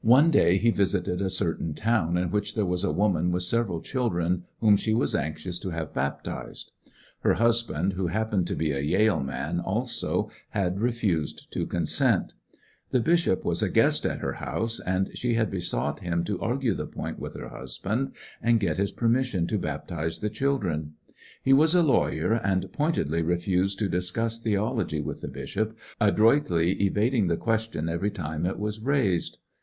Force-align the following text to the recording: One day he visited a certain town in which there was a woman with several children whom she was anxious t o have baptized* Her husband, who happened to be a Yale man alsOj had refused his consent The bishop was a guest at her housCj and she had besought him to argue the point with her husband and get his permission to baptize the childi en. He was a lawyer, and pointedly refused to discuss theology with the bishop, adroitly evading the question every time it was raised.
One 0.00 0.30
day 0.30 0.56
he 0.56 0.70
visited 0.70 1.20
a 1.20 1.28
certain 1.28 1.74
town 1.74 2.16
in 2.16 2.30
which 2.30 2.54
there 2.54 2.64
was 2.64 2.82
a 2.82 2.90
woman 2.94 3.30
with 3.30 3.42
several 3.42 3.82
children 3.82 4.44
whom 4.60 4.74
she 4.78 4.94
was 4.94 5.14
anxious 5.14 5.58
t 5.58 5.68
o 5.68 5.70
have 5.70 5.92
baptized* 5.92 6.72
Her 7.20 7.34
husband, 7.34 7.92
who 7.92 8.06
happened 8.06 8.46
to 8.46 8.56
be 8.56 8.70
a 8.72 8.80
Yale 8.80 9.20
man 9.22 9.58
alsOj 9.58 10.30
had 10.52 10.80
refused 10.80 11.46
his 11.52 11.68
consent 11.68 12.32
The 12.90 13.00
bishop 13.00 13.44
was 13.44 13.62
a 13.62 13.68
guest 13.68 14.06
at 14.06 14.20
her 14.20 14.36
housCj 14.38 14.80
and 14.86 15.10
she 15.12 15.34
had 15.34 15.50
besought 15.50 16.00
him 16.00 16.24
to 16.24 16.40
argue 16.40 16.72
the 16.72 16.86
point 16.86 17.18
with 17.18 17.34
her 17.34 17.50
husband 17.50 18.12
and 18.40 18.58
get 18.58 18.78
his 18.78 18.92
permission 18.92 19.46
to 19.48 19.58
baptize 19.58 20.20
the 20.20 20.30
childi 20.30 20.70
en. 20.72 20.92
He 21.42 21.52
was 21.52 21.74
a 21.74 21.82
lawyer, 21.82 22.32
and 22.32 22.72
pointedly 22.72 23.20
refused 23.20 23.78
to 23.80 23.90
discuss 23.90 24.40
theology 24.40 25.02
with 25.02 25.20
the 25.20 25.28
bishop, 25.28 25.76
adroitly 26.00 26.80
evading 26.82 27.26
the 27.26 27.36
question 27.36 27.90
every 27.90 28.10
time 28.10 28.46
it 28.46 28.58
was 28.58 28.80
raised. 28.80 29.36